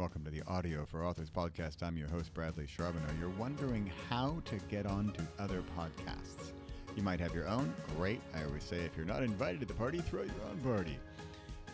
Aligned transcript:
Welcome 0.00 0.24
to 0.24 0.30
the 0.30 0.42
Audio 0.46 0.86
for 0.86 1.04
Authors 1.04 1.28
podcast. 1.28 1.82
I'm 1.82 1.98
your 1.98 2.08
host, 2.08 2.32
Bradley 2.32 2.66
Charbonneau. 2.66 3.12
You're 3.20 3.28
wondering 3.38 3.92
how 4.08 4.40
to 4.46 4.56
get 4.70 4.86
on 4.86 5.12
to 5.12 5.22
other 5.38 5.62
podcasts. 5.76 6.52
You 6.96 7.02
might 7.02 7.20
have 7.20 7.34
your 7.34 7.46
own. 7.46 7.74
Great. 7.98 8.22
I 8.34 8.44
always 8.44 8.64
say 8.64 8.78
if 8.78 8.96
you're 8.96 9.04
not 9.04 9.22
invited 9.22 9.60
to 9.60 9.66
the 9.66 9.74
party, 9.74 9.98
throw 9.98 10.22
your 10.22 10.32
own 10.50 10.56
party. 10.62 10.98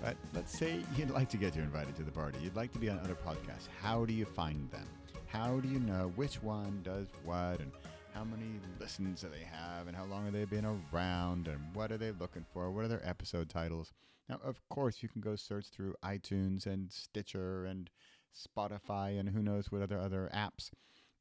But 0.03 0.17
let's 0.35 0.59
say 0.59 0.81
you'd 0.97 1.11
like 1.11 1.29
to 1.29 1.37
get 1.37 1.55
you 1.55 1.63
invited 1.63 1.95
to 1.99 2.03
the 2.03 2.11
party. 2.11 2.41
You'd 2.43 2.57
like 2.57 2.73
to 2.73 2.81
be 2.81 2.91
on 2.91 2.99
other 2.99 3.15
podcasts. 3.15 3.69
How 3.81 4.05
do 4.05 4.13
you 4.13 4.25
find 4.25 4.69
them? 4.73 4.89
How 5.27 5.61
do 5.61 5.69
you 5.69 5.79
know 5.79 6.11
which 6.17 6.43
one 6.43 6.81
does 6.83 7.07
what 7.25 7.61
and 7.61 7.71
how 8.13 8.25
many 8.25 8.59
listens 8.81 9.21
do 9.21 9.29
they 9.29 9.45
have 9.45 9.87
and 9.87 9.97
how 9.97 10.05
long 10.07 10.25
have 10.25 10.33
they 10.33 10.47
been 10.47 10.67
around 10.93 11.47
and 11.47 11.61
what 11.75 11.93
are 11.93 11.97
they 11.97 12.11
looking 12.11 12.45
for? 12.53 12.73
What 12.73 12.87
are 12.87 12.89
their 12.89 13.09
episode 13.09 13.49
titles? 13.49 13.93
Now, 14.29 14.41
of 14.43 14.61
course, 14.69 15.03
you 15.03 15.09
can 15.09 15.21
go 15.21 15.37
search 15.37 15.67
through 15.69 15.95
iTunes 16.05 16.67
and 16.67 16.91
Stitcher 16.91 17.65
and 17.65 17.89
Spotify 18.35 19.19
and 19.19 19.29
who 19.31 19.43
knows 19.43 19.71
what 19.71 19.83
other 19.83 19.99
other 19.99 20.31
apps. 20.35 20.71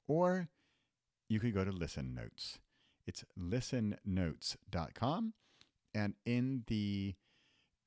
Or 0.07 0.49
you 1.27 1.39
could 1.39 1.53
go 1.53 1.65
to 1.65 1.71
Listen 1.71 2.13
Notes. 2.13 2.59
It's 3.07 3.23
listennotes.com. 3.39 5.33
And 5.93 6.15
in 6.25 6.63
the 6.67 7.15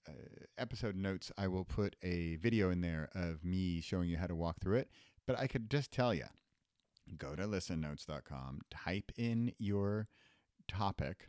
uh, 0.08 0.12
episode 0.56 0.96
notes, 0.96 1.30
I 1.36 1.48
will 1.48 1.64
put 1.64 1.96
a 2.02 2.36
video 2.36 2.70
in 2.70 2.80
there 2.80 3.10
of 3.14 3.44
me 3.44 3.80
showing 3.80 4.08
you 4.08 4.16
how 4.16 4.26
to 4.26 4.34
walk 4.34 4.60
through 4.60 4.78
it. 4.78 4.88
But 5.26 5.38
I 5.38 5.46
could 5.46 5.68
just 5.70 5.92
tell 5.92 6.14
you 6.14 6.24
go 7.16 7.34
to 7.34 7.42
listennotes.com, 7.44 8.60
type 8.70 9.12
in 9.16 9.52
your 9.58 10.08
topic, 10.68 11.28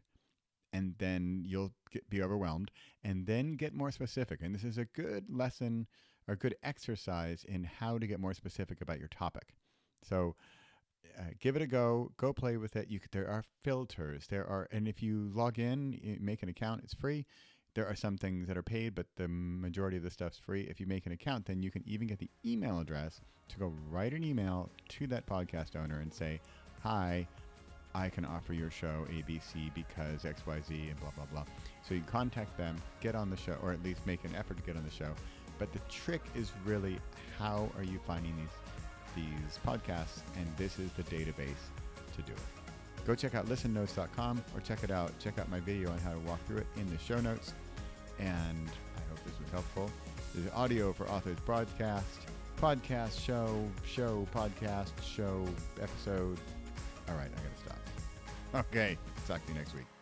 and 0.74 0.96
then 1.00 1.44
you'll 1.46 1.74
get, 1.92 2.10
be 2.10 2.22
overwhelmed, 2.22 2.72
and 3.04 3.26
then 3.26 3.54
get 3.54 3.74
more 3.74 3.92
specific. 3.92 4.42
And 4.42 4.54
this 4.54 4.64
is 4.64 4.78
a 4.78 4.86
good 4.86 5.26
lesson 5.30 5.88
or 6.30 6.36
good 6.36 6.56
exercise 6.64 7.44
in 7.44 7.64
how 7.64 7.98
to 7.98 8.06
get 8.08 8.20
more 8.20 8.34
specific 8.34 8.82
about 8.82 9.00
your 9.00 9.08
topic. 9.08 9.56
So, 10.08 10.36
uh, 11.18 11.24
give 11.40 11.56
it 11.56 11.62
a 11.62 11.68
go. 11.68 12.12
Go 12.18 12.34
play 12.34 12.58
with 12.58 12.76
it. 12.76 12.90
You 12.90 13.00
could, 13.00 13.12
there 13.12 13.28
are 13.28 13.44
filters. 13.64 14.28
There 14.28 14.46
are, 14.48 14.68
and 14.72 14.88
if 14.88 15.02
you 15.02 15.32
log 15.34 15.60
in, 15.60 16.18
make 16.22 16.44
an 16.44 16.50
account. 16.50 16.82
It's 16.84 16.94
free. 16.94 17.26
There 17.76 17.88
are 17.88 17.96
some 17.96 18.18
things 18.18 18.48
that 18.48 18.58
are 18.58 18.64
paid, 18.64 18.96
but 18.96 19.08
the 19.16 19.28
majority 19.28 19.98
of 19.98 20.04
the 20.04 20.10
stuff's 20.10 20.38
free. 20.38 20.62
If 20.62 20.80
you 20.80 20.86
make 20.86 21.06
an 21.06 21.12
account, 21.12 21.46
then 21.46 21.62
you 21.62 21.72
can 21.72 21.84
even 21.88 22.08
get 22.08 22.20
the 22.20 22.30
email 22.46 22.80
address 22.80 23.22
to 23.50 23.60
go 23.60 23.74
write 23.90 24.14
an 24.14 24.24
email 24.24 24.70
to 24.90 25.08
that 25.08 25.26
podcast 25.26 25.76
owner 25.76 26.00
and 26.00 26.14
say, 26.14 26.40
"Hi, 26.82 27.28
I 27.94 28.10
can 28.10 28.26
offer 28.26 28.54
your 28.54 28.72
show 28.72 29.06
ABC 29.10 29.72
because 29.74 30.26
XYZ 30.26 30.90
and 30.90 31.00
blah 31.00 31.12
blah 31.12 31.26
blah." 31.26 31.46
So 31.88 31.94
you 31.94 32.02
contact 32.04 32.58
them, 32.58 32.76
get 33.02 33.16
on 33.16 33.30
the 33.30 33.38
show, 33.38 33.58
or 33.62 33.72
at 33.72 33.84
least 33.84 34.06
make 34.06 34.24
an 34.26 34.36
effort 34.36 34.58
to 34.58 34.64
get 34.64 34.76
on 34.76 34.84
the 34.84 34.92
show. 34.92 35.14
But 35.60 35.72
the 35.74 35.80
trick 35.90 36.22
is 36.36 36.52
really 36.66 36.98
how 37.38 37.70
are 37.78 37.84
you 37.84 38.00
finding 38.00 38.36
these 38.38 38.50
these 39.16 39.60
podcasts, 39.66 40.22
and 40.38 40.48
this 40.58 40.80
is 40.80 40.92
the 40.94 41.04
database 41.04 41.64
to 42.16 42.22
do 42.22 42.32
it. 42.32 43.06
Go 43.06 43.16
check 43.16 43.36
out 43.36 43.48
listennotes.com 43.48 44.44
or 44.56 44.62
check 44.62 44.84
it 44.84 44.92
out. 44.92 45.18
Check 45.20 45.40
out 45.40 45.50
my 45.50 45.60
video 45.60 45.92
on 45.92 45.98
how 46.00 46.14
to 46.14 46.20
walk 46.20 46.40
through 46.46 46.58
it 46.58 46.68
in 46.78 46.90
the 46.90 46.98
show 46.98 47.20
notes. 47.20 47.54
And 48.20 48.70
I 48.98 49.10
hope 49.10 49.24
this 49.26 49.40
was 49.40 49.50
helpful. 49.52 49.90
This 50.36 50.46
is 50.46 50.52
audio 50.54 50.94
for 50.94 51.10
authors 51.10 51.40
broadcast, 51.46 52.06
podcast, 52.62 53.20
show, 53.20 53.68
show, 53.86 54.28
podcast, 54.34 54.92
show, 55.04 55.46
episode. 55.82 56.38
All 57.08 57.16
right, 57.16 57.30
I 57.32 57.42
got 57.42 57.56
to 57.56 57.62
stop. 57.66 57.76
Okay, 58.56 58.98
talk 59.28 59.46
to 59.46 59.52
you 59.52 59.60
next 59.60 59.76
week. 59.76 59.99